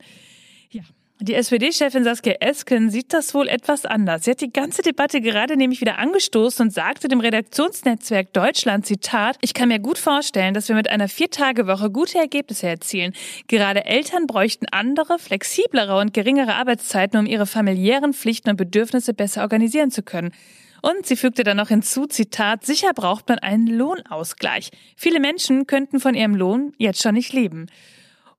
Die 1.21 1.33
SPD-Chefin 1.33 2.05
Saskia 2.05 2.35
Esken 2.39 2.89
sieht 2.89 3.11
das 3.11 3.33
wohl 3.33 3.49
etwas 3.49 3.85
anders. 3.85 4.23
Sie 4.23 4.31
hat 4.31 4.39
die 4.39 4.53
ganze 4.53 4.81
Debatte 4.81 5.19
gerade 5.19 5.57
nämlich 5.57 5.81
wieder 5.81 5.97
angestoßen 5.97 6.67
und 6.67 6.71
sagte 6.71 7.09
dem 7.09 7.19
Redaktionsnetzwerk 7.19 8.31
Deutschland, 8.31 8.85
Zitat, 8.85 9.38
ich 9.41 9.53
kann 9.53 9.67
mir 9.67 9.79
gut 9.79 9.97
vorstellen, 9.97 10.53
dass 10.53 10.69
wir 10.69 10.77
mit 10.77 10.89
einer 10.89 11.09
Viertagewoche 11.09 11.91
gute 11.91 12.19
Ergebnisse 12.19 12.69
erzielen. 12.69 13.11
Gerade 13.47 13.83
Eltern 13.83 14.27
bräuchten 14.27 14.67
andere, 14.71 15.19
flexiblere 15.19 15.99
und 15.99 16.13
geringere 16.13 16.55
Arbeitszeiten, 16.55 17.19
um 17.19 17.25
ihre 17.25 17.45
familiären 17.45 18.13
Pflichten 18.13 18.51
und 18.51 18.55
Bedürfnisse 18.55 19.13
besser 19.13 19.41
organisieren 19.41 19.91
zu 19.91 20.03
können. 20.03 20.31
Und 20.81 21.05
sie 21.05 21.17
fügte 21.17 21.43
dann 21.43 21.57
noch 21.57 21.67
hinzu, 21.67 22.05
Zitat, 22.05 22.65
sicher 22.65 22.93
braucht 22.93 23.27
man 23.27 23.39
einen 23.39 23.67
Lohnausgleich. 23.67 24.71
Viele 24.95 25.19
Menschen 25.19 25.67
könnten 25.67 25.99
von 25.99 26.15
ihrem 26.15 26.35
Lohn 26.35 26.71
jetzt 26.77 27.03
schon 27.03 27.15
nicht 27.15 27.33
leben. 27.33 27.67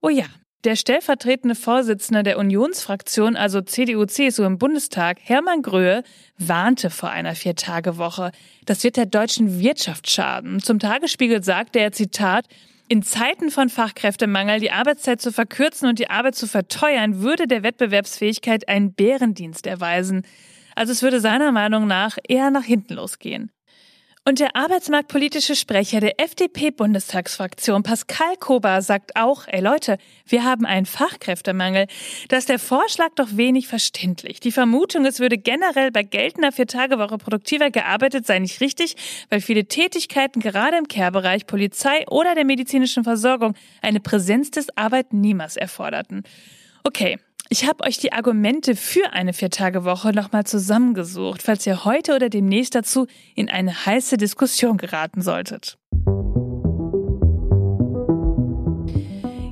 Oh 0.01 0.09
ja, 0.09 0.25
der 0.65 0.77
stellvertretende 0.77 1.55
Vorsitzende 1.55 2.23
der 2.23 2.39
Unionsfraktion, 2.39 3.37
also 3.37 3.61
CDU-CSU 3.61 4.45
im 4.45 4.59
Bundestag, 4.59 5.19
Hermann 5.23 5.63
Gröhe, 5.63 6.03
warnte 6.39 6.91
vor 6.91 7.11
einer 7.11 7.35
Viertagewoche. 7.35 8.33
Das 8.67 8.85
wird 8.85 8.97
der 8.97 9.07
deutschen 9.07 9.61
Wirtschaft 9.61 10.11
schaden. 10.11 10.61
Zum 10.61 10.79
Tagesspiegel 10.79 11.43
sagte 11.43 11.79
er, 11.81 11.93
Zitat, 11.93 12.47
in 12.89 13.03
Zeiten 13.03 13.51
von 13.51 13.69
Fachkräftemangel 13.69 14.59
die 14.59 14.73
Arbeitszeit 14.73 15.21
zu 15.21 15.33
verkürzen 15.33 15.89
und 15.89 15.99
die 15.99 16.11
Arbeit 16.11 16.35
zu 16.35 16.47
verteuern, 16.47 17.21
würde 17.21 17.47
der 17.47 17.63
Wettbewerbsfähigkeit 17.63 18.69
einen 18.69 18.93
Bärendienst 18.93 19.67
erweisen. 19.67 20.27
Also 20.75 20.93
es 20.93 21.03
würde 21.03 21.21
seiner 21.21 21.53
Meinung 21.53 21.87
nach 21.87 22.19
eher 22.29 22.51
nach 22.51 22.65
hinten 22.65 22.95
losgehen. 22.95 23.53
Und 24.31 24.39
der 24.39 24.55
arbeitsmarktpolitische 24.55 25.57
Sprecher 25.57 25.99
der 25.99 26.21
FDP-Bundestagsfraktion 26.21 27.83
Pascal 27.83 28.37
Kober 28.39 28.81
sagt 28.81 29.17
auch, 29.17 29.49
ey 29.49 29.61
Leute, 29.61 29.99
wir 30.25 30.45
haben 30.45 30.67
einen 30.67 30.87
Fachkräftemangel. 30.87 31.89
Da 32.29 32.37
ist 32.37 32.49
der 32.49 32.61
Vorschlag 32.61 33.09
doch 33.17 33.31
wenig 33.33 33.67
verständlich. 33.67 34.39
Die 34.39 34.53
Vermutung, 34.53 35.05
es 35.05 35.19
würde 35.19 35.37
generell 35.37 35.91
bei 35.91 36.05
geltender 36.05 36.53
Viertagewoche 36.53 37.19
produktiver 37.19 37.73
gearbeitet, 37.73 38.25
sei 38.25 38.39
nicht 38.39 38.61
richtig, 38.61 38.95
weil 39.31 39.41
viele 39.41 39.65
Tätigkeiten 39.65 40.39
gerade 40.39 40.77
im 40.77 40.87
Care-Bereich, 40.87 41.47
Polizei 41.47 42.07
oder 42.07 42.37
der 42.37 42.45
medizinischen 42.45 43.03
Versorgung 43.03 43.57
eine 43.83 43.99
Präsenz 43.99 44.53
des 44.53 44.69
Arbeitnehmers 44.77 45.57
erforderten. 45.57 46.23
Okay, 46.85 47.19
ich 47.53 47.67
habe 47.67 47.83
euch 47.83 47.99
die 47.99 48.13
Argumente 48.13 48.77
für 48.77 49.13
eine 49.13 49.33
Viertagewoche 49.33 50.13
nochmal 50.13 50.45
zusammengesucht, 50.47 51.43
falls 51.43 51.67
ihr 51.67 51.85
heute 51.85 52.15
oder 52.15 52.29
demnächst 52.29 52.77
dazu 52.77 53.09
in 53.35 53.51
eine 53.51 53.87
heiße 53.87 54.17
Diskussion 54.17 54.77
geraten 54.77 55.21
solltet. 55.21 55.80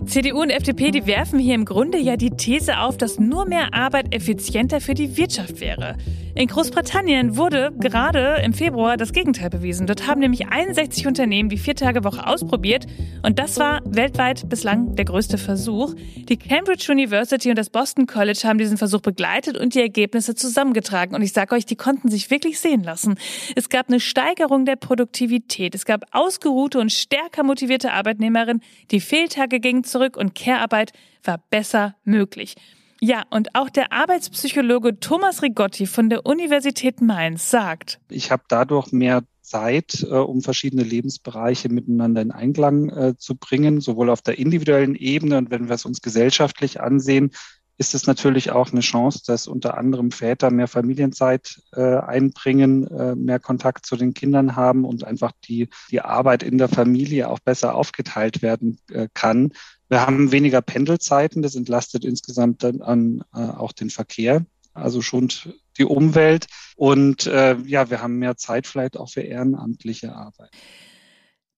CDU 0.09 0.41
und 0.41 0.49
FDP, 0.49 0.91
die 0.91 1.07
werfen 1.07 1.39
hier 1.39 1.55
im 1.55 1.67
Grunde 1.67 1.99
ja 1.99 2.17
die 2.17 2.31
These 2.31 2.79
auf, 2.79 2.97
dass 2.97 3.19
nur 3.19 3.45
mehr 3.45 3.75
Arbeit 3.75 4.15
effizienter 4.15 4.81
für 4.81 4.95
die 4.95 5.19
Wirtschaft 5.19 5.61
wäre. 5.61 5.97
In 6.35 6.47
Großbritannien 6.47 7.37
wurde 7.37 7.73
gerade 7.79 8.41
im 8.43 8.55
Februar 8.55 8.97
das 8.97 9.13
Gegenteil 9.13 9.51
bewiesen. 9.51 9.87
Dort 9.87 10.07
haben 10.07 10.21
nämlich 10.21 10.49
61 10.49 11.07
Unternehmen 11.07 11.51
die 11.51 11.59
Viertagewoche 11.59 12.27
ausprobiert 12.27 12.87
und 13.23 13.39
das 13.39 13.59
war 13.59 13.83
weltweit 13.85 14.49
bislang 14.49 14.95
der 14.95 15.05
größte 15.05 15.37
Versuch. 15.37 15.95
Die 16.17 16.37
Cambridge 16.39 16.91
University 16.91 17.51
und 17.51 17.59
das 17.59 17.69
Boston 17.69 18.07
College 18.07 18.43
haben 18.45 18.59
diesen 18.59 18.79
Versuch 18.79 19.01
begleitet 19.01 19.59
und 19.59 19.75
die 19.75 19.81
Ergebnisse 19.81 20.35
zusammengetragen. 20.35 21.15
Und 21.15 21.23
ich 21.23 21.33
sage 21.33 21.55
euch, 21.55 21.67
die 21.67 21.77
konnten 21.77 22.09
sich 22.09 22.31
wirklich 22.31 22.61
sehen 22.61 22.83
lassen. 22.83 23.17
Es 23.57 23.69
gab 23.69 23.89
eine 23.89 24.01
Steigerung 24.01 24.65
der 24.65 24.77
Produktivität. 24.77 25.75
Es 25.75 25.85
gab 25.85 26.05
ausgeruhte 26.13 26.79
und 26.79 26.93
stärker 26.93 27.43
motivierte 27.43 27.93
Arbeitnehmerinnen. 27.93 28.63
Die 28.91 29.01
Fehltage 29.01 29.61
gingen 29.61 29.85
zurück 29.85 29.98
und 30.17 30.35
Care-Arbeit 30.35 30.93
war 31.25 31.43
besser 31.51 31.97
möglich. 32.05 32.57
Ja, 33.01 33.25
und 33.31 33.55
auch 33.55 33.71
der 33.71 33.93
Arbeitspsychologe 33.93 34.99
Thomas 34.99 35.43
Rigotti 35.43 35.87
von 35.87 36.11
der 36.11 36.27
Universität 36.27 37.01
Mainz 37.01 37.49
sagt, 37.49 38.01
ich 38.09 38.33
habe 38.33 38.43
dadurch 38.49 38.91
mehr 38.91 39.23
Zeit, 39.49 40.07
äh, 40.09 40.15
um 40.15 40.43
verschiedene 40.43 40.83
Lebensbereiche 40.83 41.69
miteinander 41.69 42.21
in 42.21 42.33
Einklang 42.33 42.91
äh, 42.91 43.17
zu 43.17 43.37
bringen, 43.37 43.81
sowohl 43.81 44.11
auf 44.11 44.21
der 44.21 44.39
individuellen 44.39 44.95
Ebene 44.95 45.39
und 45.39 45.51
wenn 45.51 45.69
wir 45.69 45.75
es 45.75 45.85
uns 45.85 46.03
gesellschaftlich 46.03 46.81
ansehen, 46.81 47.31
ist 47.81 47.95
es 47.95 48.09
natürlich 48.09 48.51
auch 48.51 48.73
eine 48.73 48.81
Chance, 48.81 49.23
dass 49.25 49.47
unter 49.47 49.79
anderem 49.79 50.11
Väter 50.11 50.51
mehr 50.51 50.67
Familienzeit 50.67 51.63
äh, 51.73 51.99
einbringen, 51.99 52.89
mehr 53.25 53.39
Kontakt 53.39 53.87
zu 53.87 53.95
den 53.95 54.15
Kindern 54.15 54.57
haben 54.57 54.85
und 54.85 55.05
einfach 55.05 55.31
die, 55.45 55.69
die 55.93 56.01
Arbeit 56.01 56.43
in 56.43 56.59
der 56.59 56.69
Familie 56.69 57.29
auch 57.29 57.39
besser 57.39 57.77
aufgeteilt 57.77 58.43
werden 58.43 58.81
kann. 59.15 59.53
Wir 59.89 60.07
haben 60.07 60.33
weniger 60.33 60.61
Pendelzeiten, 60.61 61.43
das 61.43 61.55
entlastet 61.55 62.05
insgesamt 62.05 62.63
dann 62.63 62.83
an, 62.83 63.25
äh, 63.35 63.39
auch 63.39 63.73
den 63.73 63.91
Verkehr, 63.91 64.45
also 64.75 65.03
schont 65.03 65.49
die 65.79 65.85
Umwelt 65.85 66.47
und 66.77 67.27
äh, 67.27 67.57
ja, 67.65 67.91
wir 67.91 68.03
haben 68.03 68.19
mehr 68.19 68.37
Zeit 68.37 68.67
vielleicht 68.67 68.97
auch 68.97 69.09
für 69.11 69.23
ehrenamtliche 69.23 70.15
Arbeit. 70.15 70.51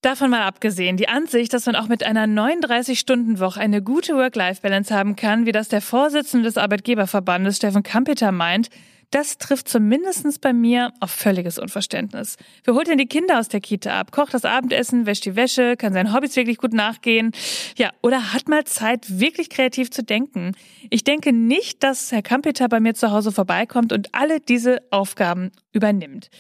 Davon 0.03 0.31
mal 0.31 0.45
abgesehen, 0.45 0.97
die 0.97 1.09
Ansicht, 1.09 1.53
dass 1.53 1.67
man 1.67 1.77
auch 1.77 1.89
mit 1.89 2.05
einer 2.05 2.25
39-Stunden-Woche 2.25 3.61
eine 3.61 3.83
gute 3.83 4.15
Work-Life-Balance 4.15 4.95
haben 4.95 5.15
kann, 5.15 5.45
wie 5.45 5.53
das 5.53 5.69
der 5.69 5.83
Vorsitzende 5.83 6.47
des 6.47 6.57
Arbeitgeberverbandes 6.57 7.57
Steffen 7.59 7.83
Kampeter 7.83 8.33
meint, 8.33 8.71
das 9.11 9.38
trifft 9.38 9.69
zumindest 9.69 10.40
bei 10.40 10.52
mir 10.52 10.93
auf 11.00 11.11
völliges 11.11 11.59
Unverständnis. 11.59 12.37
Wer 12.64 12.75
holt 12.75 12.87
denn 12.87 12.99
die 12.99 13.07
Kinder 13.07 13.38
aus 13.38 13.49
der 13.49 13.61
Kita 13.61 13.99
ab? 13.99 14.12
Kocht 14.12 14.35
das 14.35 14.45
Abendessen, 14.45 15.07
wäscht 15.07 15.25
die 15.25 15.37
Wäsche, 15.37 15.76
kann 15.76 15.93
seinen 15.93 16.14
Hobbys 16.14 16.37
wirklich 16.37 16.59
gut 16.59 16.73
nachgehen? 16.73 17.33
Ja, 17.76 17.90
oder 18.02 18.33
hat 18.33 18.49
mal 18.49 18.64
Zeit, 18.64 19.19
wirklich 19.21 19.50
kreativ 19.50 19.90
zu 19.90 20.02
denken? 20.02 20.52
Ich 20.90 21.05
denke 21.05 21.33
nicht, 21.33 21.83
dass 21.83 22.12
Herr 22.12 22.23
Kampeter 22.23 22.69
bei 22.69 22.81
mir 22.81 22.95
zu 22.95 23.11
Hause 23.11 23.33
vorbeikommt 23.33 23.93
und 23.93 24.14
alle 24.14 24.40
diese 24.40 24.81
Aufgaben 24.90 25.50
übernimmt. 25.73 26.31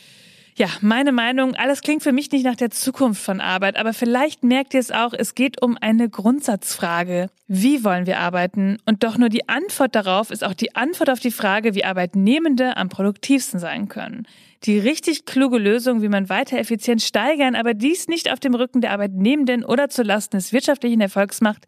Ja, 0.56 0.68
meine 0.80 1.12
Meinung, 1.12 1.54
alles 1.54 1.80
klingt 1.80 2.02
für 2.02 2.12
mich 2.12 2.30
nicht 2.32 2.44
nach 2.44 2.56
der 2.56 2.70
Zukunft 2.70 3.22
von 3.22 3.40
Arbeit, 3.40 3.76
aber 3.76 3.94
vielleicht 3.94 4.42
merkt 4.42 4.74
ihr 4.74 4.80
es 4.80 4.90
auch, 4.90 5.12
es 5.12 5.34
geht 5.34 5.62
um 5.62 5.78
eine 5.80 6.08
Grundsatzfrage. 6.08 7.30
Wie 7.46 7.84
wollen 7.84 8.06
wir 8.06 8.18
arbeiten? 8.18 8.78
Und 8.84 9.02
doch 9.04 9.16
nur 9.16 9.28
die 9.28 9.48
Antwort 9.48 9.94
darauf 9.94 10.30
ist 10.30 10.44
auch 10.44 10.54
die 10.54 10.74
Antwort 10.74 11.10
auf 11.10 11.20
die 11.20 11.30
Frage, 11.30 11.74
wie 11.74 11.84
Arbeitnehmende 11.84 12.76
am 12.76 12.88
produktivsten 12.88 13.60
sein 13.60 13.88
können. 13.88 14.26
Die 14.64 14.78
richtig 14.78 15.24
kluge 15.24 15.58
Lösung, 15.58 16.02
wie 16.02 16.08
man 16.08 16.28
weiter 16.28 16.58
Effizienz 16.58 17.06
steigern, 17.06 17.54
aber 17.54 17.72
dies 17.72 18.08
nicht 18.08 18.30
auf 18.30 18.40
dem 18.40 18.54
Rücken 18.54 18.82
der 18.82 18.90
Arbeitnehmenden 18.92 19.64
oder 19.64 19.88
zulasten 19.88 20.38
des 20.38 20.52
wirtschaftlichen 20.52 21.00
Erfolgs 21.00 21.40
macht, 21.40 21.66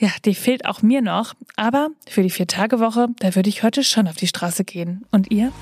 ja, 0.00 0.08
die 0.24 0.34
fehlt 0.34 0.66
auch 0.66 0.82
mir 0.82 1.02
noch. 1.02 1.34
Aber 1.54 1.90
für 2.08 2.22
die 2.24 2.30
Vier-Tage-Woche, 2.30 3.08
da 3.20 3.36
würde 3.36 3.48
ich 3.48 3.62
heute 3.62 3.84
schon 3.84 4.08
auf 4.08 4.16
die 4.16 4.26
Straße 4.26 4.64
gehen. 4.64 5.04
Und 5.12 5.30
ihr? 5.30 5.52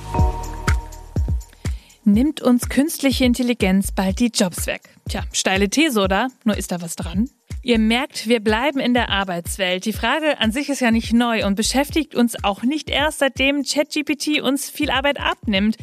Nimmt 2.10 2.40
uns 2.40 2.68
künstliche 2.68 3.24
Intelligenz 3.24 3.92
bald 3.92 4.18
die 4.18 4.32
Jobs 4.34 4.66
weg? 4.66 4.80
Tja, 5.08 5.22
steile 5.32 5.70
These, 5.70 6.00
oder? 6.00 6.26
Nur 6.42 6.56
ist 6.56 6.72
da 6.72 6.82
was 6.82 6.96
dran? 6.96 7.30
Ihr 7.62 7.78
merkt, 7.78 8.26
wir 8.26 8.40
bleiben 8.40 8.80
in 8.80 8.94
der 8.94 9.10
Arbeitswelt. 9.10 9.84
Die 9.84 9.92
Frage 9.92 10.40
an 10.40 10.50
sich 10.50 10.70
ist 10.70 10.80
ja 10.80 10.90
nicht 10.90 11.12
neu 11.12 11.46
und 11.46 11.54
beschäftigt 11.54 12.16
uns 12.16 12.42
auch 12.42 12.64
nicht 12.64 12.90
erst, 12.90 13.20
seitdem 13.20 13.62
ChatGPT 13.62 14.40
uns 14.40 14.68
viel 14.68 14.90
Arbeit 14.90 15.20
abnimmt. 15.20 15.76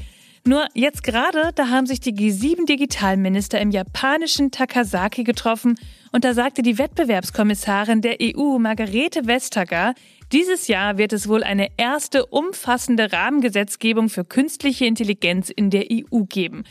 Nur 0.45 0.67
jetzt 0.73 1.03
gerade, 1.03 1.51
da 1.55 1.69
haben 1.69 1.87
sich 1.87 2.01
die 2.01 2.13
G7 2.13 2.65
Digitalminister 2.65 3.61
im 3.61 3.71
japanischen 3.71 4.51
Takasaki 4.51 5.23
getroffen 5.23 5.79
und 6.11 6.25
da 6.25 6.33
sagte 6.33 6.61
die 6.61 6.77
Wettbewerbskommissarin 6.77 8.01
der 8.01 8.17
EU, 8.21 8.57
Margarete 8.57 9.27
Vestager, 9.27 9.93
dieses 10.31 10.67
Jahr 10.67 10.97
wird 10.97 11.13
es 11.13 11.27
wohl 11.27 11.43
eine 11.43 11.69
erste 11.77 12.25
umfassende 12.25 13.11
Rahmengesetzgebung 13.11 14.09
für 14.09 14.25
künstliche 14.25 14.85
Intelligenz 14.85 15.49
in 15.49 15.69
der 15.69 15.85
EU 15.91 16.23
geben. 16.23 16.63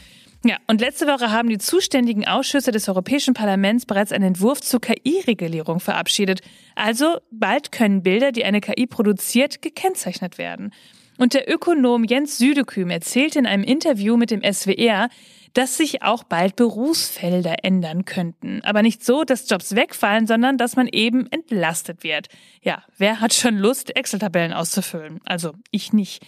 Ja, 0.45 0.59
und 0.69 0.81
letzte 0.81 1.07
Woche 1.07 1.33
haben 1.33 1.49
die 1.49 1.59
zuständigen 1.59 2.27
Ausschüsse 2.27 2.71
des 2.71 2.89
Europäischen 2.89 3.35
Parlaments 3.35 3.87
bereits 3.87 4.13
einen 4.13 4.27
Entwurf 4.27 4.61
zur 4.61 4.81
KI-Regulierung 4.81 5.81
verabschiedet. 5.81 6.41
Also 6.75 7.17
bald 7.33 7.73
können 7.73 8.03
Bilder, 8.03 8.31
die 8.31 8.45
eine 8.45 8.61
KI 8.61 8.87
produziert, 8.87 9.63
gekennzeichnet 9.63 10.39
werden. 10.39 10.73
Und 11.19 11.35
der 11.35 11.51
Ökonom 11.53 12.05
Jens 12.05 12.39
Südeküm 12.39 12.91
erzählt 12.91 13.37
in 13.37 13.47
einem 13.47 13.65
Interview 13.65 14.17
mit 14.17 14.31
dem 14.31 14.43
SWR, 14.43 15.09
dass 15.57 15.79
sich 15.79 16.03
auch 16.03 16.23
bald 16.23 16.55
Berufsfelder 16.55 17.65
ändern 17.65 18.05
könnten. 18.05 18.61
Aber 18.63 18.83
nicht 18.83 19.03
so, 19.03 19.25
dass 19.25 19.49
Jobs 19.49 19.75
wegfallen, 19.75 20.27
sondern 20.27 20.59
dass 20.59 20.77
man 20.77 20.87
eben 20.87 21.33
entlastet 21.33 22.05
wird. 22.05 22.29
Ja, 22.61 22.85
wer 22.99 23.21
hat 23.21 23.33
schon 23.33 23.57
Lust, 23.57 23.97
Excel-Tabellen 23.97 24.53
auszufüllen? 24.53 25.21
Also 25.25 25.53
ich 25.71 25.95
nicht. 25.95 26.23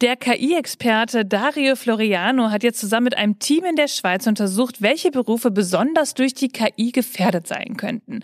Der 0.00 0.14
KI-Experte 0.14 1.24
Dario 1.24 1.74
Floriano 1.74 2.50
hat 2.50 2.62
jetzt 2.62 2.78
zusammen 2.78 3.04
mit 3.04 3.16
einem 3.16 3.40
Team 3.40 3.64
in 3.64 3.74
der 3.74 3.88
Schweiz 3.88 4.28
untersucht, 4.28 4.80
welche 4.80 5.10
Berufe 5.10 5.50
besonders 5.50 6.14
durch 6.14 6.34
die 6.34 6.46
KI 6.46 6.92
gefährdet 6.92 7.48
sein 7.48 7.76
könnten. 7.76 8.20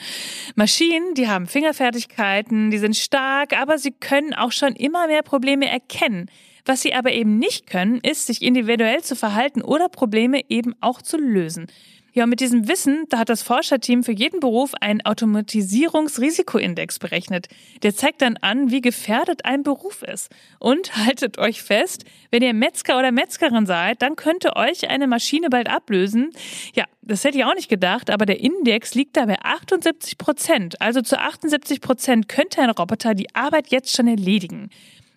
Maschinen, 0.54 1.14
die 1.14 1.26
haben 1.26 1.48
Fingerfertigkeiten, 1.48 2.70
die 2.70 2.78
sind 2.78 2.94
stark, 2.94 3.58
aber 3.58 3.78
sie 3.78 3.90
können 3.90 4.34
auch 4.34 4.52
schon 4.52 4.76
immer 4.76 5.08
mehr 5.08 5.22
Probleme 5.22 5.68
erkennen. 5.68 6.30
Was 6.64 6.82
sie 6.82 6.94
aber 6.94 7.12
eben 7.12 7.38
nicht 7.38 7.66
können, 7.66 8.00
ist, 8.00 8.26
sich 8.26 8.42
individuell 8.42 9.02
zu 9.02 9.16
verhalten 9.16 9.62
oder 9.62 9.88
Probleme 9.88 10.42
eben 10.48 10.74
auch 10.80 11.02
zu 11.02 11.18
lösen. 11.18 11.66
Ja, 12.14 12.22
und 12.24 12.30
mit 12.30 12.38
diesem 12.38 12.68
Wissen, 12.68 13.06
da 13.08 13.18
hat 13.18 13.28
das 13.28 13.42
Forscherteam 13.42 14.04
für 14.04 14.12
jeden 14.12 14.38
Beruf 14.38 14.72
einen 14.80 15.04
Automatisierungsrisikoindex 15.04 17.00
berechnet. 17.00 17.48
Der 17.82 17.92
zeigt 17.92 18.22
dann 18.22 18.36
an, 18.36 18.70
wie 18.70 18.80
gefährdet 18.80 19.44
ein 19.44 19.64
Beruf 19.64 20.04
ist. 20.04 20.30
Und 20.60 20.96
haltet 21.04 21.38
euch 21.38 21.60
fest, 21.60 22.04
wenn 22.30 22.44
ihr 22.44 22.54
Metzger 22.54 23.00
oder 23.00 23.10
Metzgerin 23.10 23.66
seid, 23.66 24.00
dann 24.00 24.14
könnte 24.14 24.54
euch 24.54 24.88
eine 24.88 25.08
Maschine 25.08 25.50
bald 25.50 25.68
ablösen. 25.68 26.30
Ja, 26.76 26.84
das 27.02 27.24
hätte 27.24 27.36
ich 27.36 27.44
auch 27.44 27.56
nicht 27.56 27.68
gedacht, 27.68 28.10
aber 28.10 28.26
der 28.26 28.38
Index 28.38 28.94
liegt 28.94 29.16
da 29.16 29.26
bei 29.26 29.40
78 29.42 30.16
Prozent. 30.16 30.80
Also 30.80 31.02
zu 31.02 31.18
78 31.18 31.80
Prozent 31.80 32.28
könnte 32.28 32.62
ein 32.62 32.70
Roboter 32.70 33.14
die 33.14 33.34
Arbeit 33.34 33.72
jetzt 33.72 33.94
schon 33.94 34.06
erledigen. 34.06 34.70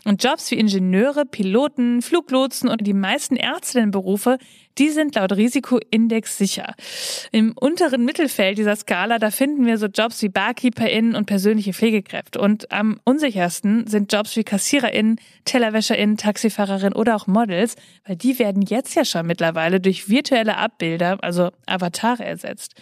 Und 0.07 0.23
Jobs 0.23 0.49
wie 0.51 0.55
Ingenieure, 0.55 1.25
Piloten, 1.25 2.01
Fluglotsen 2.01 2.69
und 2.69 2.87
die 2.87 2.93
meisten 2.93 3.35
Ärztinnenberufe, 3.35 4.37
die 4.77 4.89
sind 4.89 5.15
laut 5.15 5.33
Risikoindex 5.33 6.37
sicher. 6.37 6.75
Im 7.33 7.51
unteren 7.51 8.05
Mittelfeld 8.05 8.57
dieser 8.57 8.77
Skala, 8.77 9.19
da 9.19 9.31
finden 9.31 9.65
wir 9.65 9.77
so 9.77 9.87
Jobs 9.87 10.21
wie 10.21 10.29
BarkeeperInnen 10.29 11.13
und 11.13 11.25
persönliche 11.25 11.73
Pflegekräfte. 11.73 12.39
Und 12.39 12.71
am 12.71 13.01
unsichersten 13.03 13.85
sind 13.87 14.13
Jobs 14.13 14.37
wie 14.37 14.45
KassiererInnen, 14.45 15.19
TellerwäscherInnen, 15.43 16.15
TaxifahrerInnen 16.15 16.93
oder 16.93 17.17
auch 17.17 17.27
Models, 17.27 17.75
weil 18.05 18.15
die 18.15 18.39
werden 18.39 18.61
jetzt 18.61 18.95
ja 18.95 19.03
schon 19.03 19.27
mittlerweile 19.27 19.81
durch 19.81 20.07
virtuelle 20.07 20.55
Abbilder, 20.55 21.17
also 21.21 21.51
Avatare 21.65 22.23
ersetzt. 22.23 22.75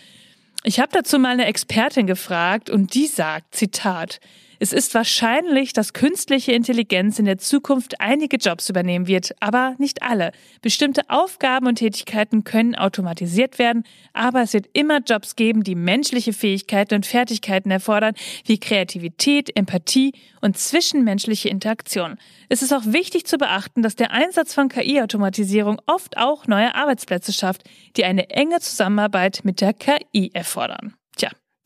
Ich 0.63 0.79
habe 0.79 0.89
dazu 0.91 1.17
mal 1.17 1.29
eine 1.29 1.48
Expertin 1.48 2.05
gefragt 2.05 2.70
und 2.70 2.94
die 2.94 3.08
sagt, 3.08 3.55
Zitat, 3.55 4.20
es 4.66 4.74
ist 4.74 4.96
wahrscheinlich, 4.96 5.74
dass 5.74 5.94
künstliche 5.94 6.52
Intelligenz 6.52 7.20
in 7.20 7.26
der 7.26 7.38
Zukunft 7.38 8.02
einige 8.02 8.38
Jobs 8.38 8.68
übernehmen 8.68 9.06
wird, 9.06 9.36
aber 9.40 9.76
nicht 9.78 10.02
alle. 10.02 10.32
Bestimmte 10.64 11.04
Aufgaben 11.08 11.68
und 11.68 11.76
Tätigkeiten 11.76 12.44
können 12.44 12.74
automatisiert 12.74 13.60
werden, 13.60 13.84
aber 14.14 14.42
es 14.42 14.54
wird 14.54 14.66
immer 14.74 15.02
Jobs 15.02 15.36
geben, 15.36 15.64
die 15.64 15.76
menschliche 15.76 16.34
Fähigkeiten 16.34 16.96
und 16.96 17.06
Fertigkeiten 17.06 17.70
erfordern, 17.70 18.16
wie 18.44 18.60
Kreativität, 18.60 19.56
Empathie 19.56 20.14
und 20.42 20.58
zwischenmenschliche 20.58 21.50
Interaktion. 21.50 22.18
Es 22.50 22.64
ist 22.64 22.74
auch 22.74 22.86
wichtig 22.88 23.28
zu 23.28 23.38
beachten, 23.38 23.84
dass 23.84 23.96
der 23.96 24.10
Einsatz 24.10 24.56
von 24.56 24.68
KI-Automatisierung 24.68 25.80
oft 25.86 26.18
auch 26.18 26.48
neue 26.48 26.74
Arbeitsplätze 26.74 27.34
schafft, 27.34 27.70
die 27.98 28.06
eine 28.06 28.32
enge 28.32 28.60
Zusammenarbeit 28.62 29.42
mit 29.44 29.62
der 29.62 29.74
KI 29.74 30.32
erfordern. 30.34 30.96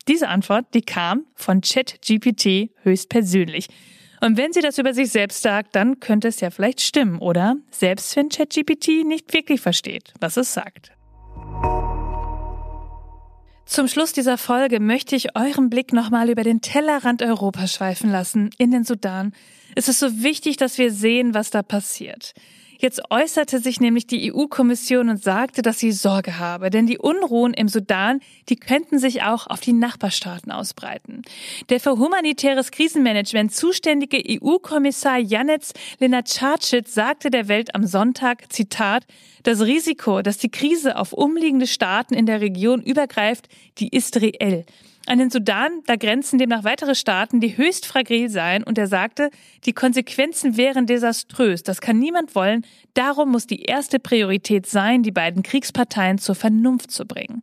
Diese 0.10 0.28
Antwort, 0.28 0.74
die 0.74 0.82
kam 0.82 1.28
von 1.36 1.62
ChatGPT 1.62 2.72
höchstpersönlich. 2.82 3.68
Und 4.22 4.38
wenn 4.38 4.52
sie 4.52 4.62
das 4.62 4.80
über 4.80 4.96
sich 4.96 5.12
selbst 5.12 5.44
sagt, 5.44 5.76
dann 5.76 6.00
könnte 6.00 6.28
es 6.28 6.42
ja 6.42 6.50
vielleicht 6.50 6.82
stimmen, 6.82 7.20
oder? 7.20 7.58
Selbst 7.70 8.16
wenn 8.16 8.30
ChatGPT 8.30 9.06
nicht 9.06 9.32
wirklich 9.34 9.62
versteht, 9.62 10.12
was 10.20 10.36
es 10.36 10.52
sagt. 10.52 10.92
Zum 13.68 13.88
Schluss 13.88 14.12
dieser 14.12 14.40
Folge 14.40 14.80
möchte 14.80 15.16
ich 15.16 15.36
euren 15.36 15.70
Blick 15.70 15.94
nochmal 15.94 16.32
über 16.32 16.44
den 16.44 16.62
Tellerrand 16.62 17.22
Europas 17.22 17.72
schweifen 17.76 18.12
lassen, 18.12 18.50
in 18.58 18.72
den 18.72 18.84
Sudan. 18.84 19.32
Es 19.76 19.88
ist 19.88 20.00
so 20.00 20.24
wichtig, 20.24 20.58
dass 20.58 20.80
wir 20.80 20.92
sehen, 20.92 21.36
was 21.36 21.52
da 21.52 21.62
passiert. 21.62 22.34
Jetzt 22.82 23.02
äußerte 23.10 23.60
sich 23.60 23.82
nämlich 23.82 24.08
die 24.08 24.34
EU-Kommission 24.34 25.10
und 25.10 25.22
sagte, 25.22 25.62
dass 25.62 25.80
sie 25.80 25.92
Sorge 25.92 26.40
habe, 26.40 26.70
denn 26.70 26.88
die 26.88 26.98
Unruhen 26.98 27.54
im 27.54 27.68
Sudan, 27.68 28.22
die 28.48 28.56
könnten 28.56 29.00
sich 29.00 29.22
auch 29.24 29.48
auf 29.48 29.60
die 29.60 29.74
Nachbarstaaten 29.74 30.50
ausbreiten. 30.50 31.24
Der 31.68 31.82
für 31.82 31.98
humanitäres 31.98 32.72
Krisenmanagement 32.72 33.54
zuständige 33.54 34.24
EU-Kommissar 34.26 35.18
Janetz 35.18 35.74
Lenacarcic 36.00 36.88
sagte 36.88 37.30
der 37.30 37.50
Welt 37.50 37.76
am 37.76 37.86
Sonntag, 37.86 38.50
Zitat, 38.50 39.06
das 39.44 39.60
Risiko, 39.60 40.22
dass 40.22 40.38
die 40.38 40.50
Krise 40.50 40.96
auf 40.96 41.12
umliegende 41.12 41.68
Staaten 41.68 42.14
in 42.14 42.26
der 42.26 42.40
Region 42.40 42.82
übergreift, 42.82 43.50
die 43.80 43.90
ist 43.90 44.22
reell. 44.22 44.66
An 45.10 45.18
den 45.18 45.32
Sudan, 45.32 45.82
da 45.88 45.96
grenzen 45.96 46.38
demnach 46.38 46.64
weitere 46.64 46.94
Staaten, 46.94 47.40
die 47.40 47.58
höchst 47.58 47.88
fragil 47.88 48.30
seien. 48.30 48.64
Und 48.64 48.78
er 48.78 48.86
sagte, 48.86 49.32
die 49.66 49.74
Konsequenzen 49.74 50.56
wären 50.56 50.86
desaströs. 50.86 51.64
Das 51.64 51.82
kann 51.82 51.98
niemand 51.98 52.36
wollen. 52.36 52.64
Darum 52.94 53.32
muss 53.32 53.48
die 53.48 53.64
erste 53.64 53.98
Priorität 53.98 54.68
sein, 54.68 55.02
die 55.02 55.10
beiden 55.12 55.42
Kriegsparteien 55.42 56.20
zur 56.20 56.36
Vernunft 56.36 56.92
zu 56.92 57.08
bringen. 57.08 57.42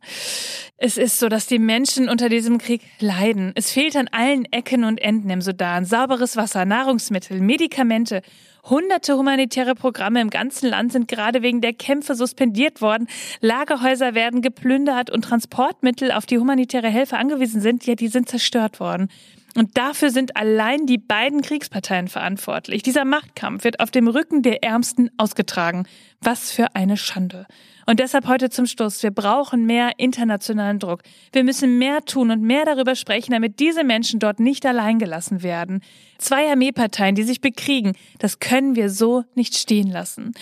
Es 0.77 0.97
ist 0.97 1.19
so, 1.19 1.27
dass 1.27 1.45
die 1.47 1.59
Menschen 1.59 2.07
unter 2.07 2.29
diesem 2.29 2.57
Krieg 2.57 2.83
leiden. 3.01 3.51
Es 3.55 3.69
fehlt 3.69 3.97
an 3.97 4.07
allen 4.13 4.45
Ecken 4.45 4.85
und 4.85 5.01
Enden 5.01 5.29
im 5.29 5.41
Sudan. 5.41 5.83
Sauberes 5.83 6.37
Wasser, 6.37 6.63
Nahrungsmittel, 6.63 7.41
Medikamente. 7.41 8.21
Hunderte 8.69 9.17
humanitäre 9.17 9.75
Programme 9.75 10.19
im 10.19 10.29
ganzen 10.29 10.69
Land 10.69 10.91
sind 10.91 11.07
gerade 11.07 11.41
wegen 11.41 11.61
der 11.61 11.73
Kämpfe 11.73 12.15
suspendiert 12.15 12.81
worden. 12.81 13.07
Lagerhäuser 13.39 14.13
werden 14.13 14.41
geplündert 14.41 15.09
und 15.09 15.23
Transportmittel, 15.23 16.11
auf 16.11 16.25
die 16.25 16.37
humanitäre 16.37 16.89
Hilfe 16.89 17.17
angewiesen 17.17 17.61
sind, 17.61 17.85
ja, 17.85 17.95
die 17.95 18.09
sind 18.09 18.27
zerstört 18.27 18.79
worden. 18.79 19.09
Und 19.55 19.75
dafür 19.77 20.11
sind 20.11 20.37
allein 20.37 20.85
die 20.85 20.99
beiden 20.99 21.41
Kriegsparteien 21.41 22.09
verantwortlich. 22.09 22.83
Dieser 22.83 23.05
Machtkampf 23.05 23.63
wird 23.63 23.79
auf 23.79 23.89
dem 23.89 24.07
Rücken 24.07 24.43
der 24.43 24.63
Ärmsten 24.63 25.09
ausgetragen. 25.17 25.87
Was 26.21 26.51
für 26.51 26.75
eine 26.75 26.97
Schande. 26.97 27.45
Und 27.89 28.01
deshalb 28.01 28.27
heute 28.27 28.49
zum 28.49 28.65
Schluss. 28.65 29.01
Wir 29.01 29.11
brauchen 29.11 29.65
mehr 29.65 29.91
internationalen 29.97 30.77
Druck. 30.77 31.03
Wir 31.31 31.45
müssen 31.45 31.77
mehr 31.77 32.03
tun 32.03 32.31
und 32.31 32.41
mehr 32.41 32.65
darüber 32.65 32.95
sprechen, 32.95 33.31
damit 33.31 33.61
diese 33.61 33.85
Menschen 33.85 34.19
dort 34.19 34.41
nicht 34.41 34.65
allein 34.65 34.99
gelassen 34.99 35.41
werden. 35.41 35.81
Zwei 36.17 36.49
Armeeparteien, 36.49 37.15
die 37.15 37.23
sich 37.23 37.39
bekriegen, 37.39 37.93
das 38.19 38.39
können 38.39 38.75
wir 38.75 38.89
so 38.89 39.23
nicht 39.35 39.55
stehen 39.55 39.89
lassen. 39.89 40.33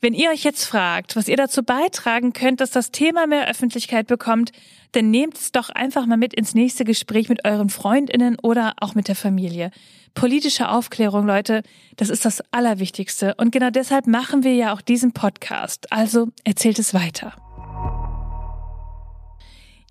Wenn 0.00 0.12
ihr 0.12 0.30
euch 0.30 0.42
jetzt 0.42 0.64
fragt, 0.64 1.14
was 1.14 1.28
ihr 1.28 1.36
dazu 1.36 1.62
beitragen 1.62 2.32
könnt, 2.32 2.60
dass 2.60 2.72
das 2.72 2.90
Thema 2.90 3.28
mehr 3.28 3.48
Öffentlichkeit 3.48 4.08
bekommt, 4.08 4.50
dann 4.90 5.10
nehmt 5.10 5.36
es 5.36 5.52
doch 5.52 5.68
einfach 5.68 6.04
mal 6.06 6.16
mit 6.16 6.34
ins 6.34 6.54
nächste 6.54 6.84
Gespräch 6.84 7.28
mit 7.28 7.44
euren 7.44 7.68
Freundinnen 7.68 8.36
oder 8.42 8.72
auch 8.80 8.96
mit 8.96 9.06
der 9.06 9.14
Familie. 9.14 9.70
Politische 10.14 10.68
Aufklärung, 10.68 11.26
Leute, 11.26 11.62
das 11.96 12.10
ist 12.10 12.24
das 12.24 12.42
Allerwichtigste. 12.50 13.34
Und 13.36 13.52
genau 13.52 13.70
deshalb 13.70 14.06
machen 14.06 14.44
wir 14.44 14.54
ja 14.54 14.72
auch 14.72 14.80
diesen 14.80 15.12
Podcast. 15.12 15.92
Also 15.92 16.28
erzählt 16.44 16.78
es 16.78 16.94
weiter. 16.94 17.47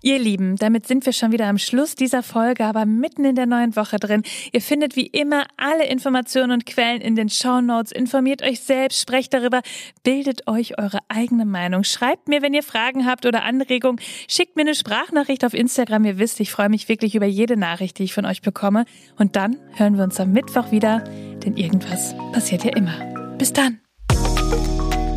Ihr 0.00 0.20
Lieben, 0.20 0.54
damit 0.54 0.86
sind 0.86 1.04
wir 1.06 1.12
schon 1.12 1.32
wieder 1.32 1.46
am 1.46 1.58
Schluss 1.58 1.96
dieser 1.96 2.22
Folge, 2.22 2.64
aber 2.64 2.86
mitten 2.86 3.24
in 3.24 3.34
der 3.34 3.46
neuen 3.46 3.74
Woche 3.74 3.98
drin. 3.98 4.22
Ihr 4.52 4.60
findet 4.60 4.94
wie 4.94 5.06
immer 5.06 5.44
alle 5.56 5.86
Informationen 5.86 6.52
und 6.52 6.66
Quellen 6.66 7.00
in 7.00 7.16
den 7.16 7.28
Show 7.28 7.60
Notes. 7.60 7.90
Informiert 7.90 8.42
euch 8.42 8.60
selbst, 8.60 9.00
sprecht 9.00 9.34
darüber, 9.34 9.60
bildet 10.04 10.46
euch 10.46 10.78
eure 10.78 11.00
eigene 11.08 11.44
Meinung. 11.44 11.82
Schreibt 11.82 12.28
mir, 12.28 12.42
wenn 12.42 12.54
ihr 12.54 12.62
Fragen 12.62 13.06
habt 13.06 13.26
oder 13.26 13.42
Anregungen. 13.42 14.00
Schickt 14.28 14.54
mir 14.54 14.62
eine 14.62 14.76
Sprachnachricht 14.76 15.44
auf 15.44 15.52
Instagram. 15.52 16.04
Ihr 16.04 16.18
wisst, 16.18 16.38
ich 16.38 16.52
freue 16.52 16.68
mich 16.68 16.88
wirklich 16.88 17.16
über 17.16 17.26
jede 17.26 17.56
Nachricht, 17.56 17.98
die 17.98 18.04
ich 18.04 18.14
von 18.14 18.24
euch 18.24 18.40
bekomme. 18.40 18.84
Und 19.16 19.34
dann 19.34 19.56
hören 19.74 19.96
wir 19.96 20.04
uns 20.04 20.20
am 20.20 20.30
Mittwoch 20.30 20.70
wieder, 20.70 21.00
denn 21.44 21.56
irgendwas 21.56 22.14
passiert 22.32 22.62
ja 22.62 22.70
immer. 22.76 23.34
Bis 23.36 23.52
dann. 23.52 23.80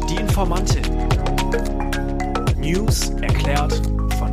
Die 0.10 0.16
Informantin. 0.16 0.82
News 2.58 3.10
erklärt 3.22 3.80